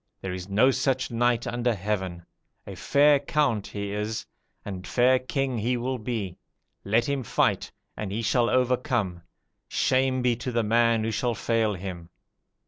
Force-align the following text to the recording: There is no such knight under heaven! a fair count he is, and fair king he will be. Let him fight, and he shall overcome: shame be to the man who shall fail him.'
There 0.19 0.33
is 0.33 0.49
no 0.49 0.71
such 0.71 1.11
knight 1.11 1.45
under 1.45 1.75
heaven! 1.75 2.25
a 2.65 2.73
fair 2.73 3.19
count 3.19 3.67
he 3.67 3.91
is, 3.93 4.25
and 4.65 4.87
fair 4.87 5.19
king 5.19 5.59
he 5.59 5.77
will 5.77 5.99
be. 5.99 6.39
Let 6.83 7.07
him 7.07 7.21
fight, 7.21 7.71
and 7.95 8.11
he 8.11 8.23
shall 8.23 8.49
overcome: 8.49 9.21
shame 9.67 10.23
be 10.23 10.35
to 10.37 10.51
the 10.51 10.63
man 10.63 11.03
who 11.03 11.11
shall 11.11 11.35
fail 11.35 11.75
him.' 11.75 12.09